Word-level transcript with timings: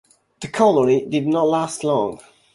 The 0.39 0.47
colony 0.47 1.05
did 1.05 1.27
not 1.27 1.43
last 1.43 1.83
long. 1.83 2.21